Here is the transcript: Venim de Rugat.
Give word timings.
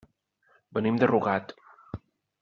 Venim 0.77 0.97
de 1.03 1.09
Rugat. 1.11 1.53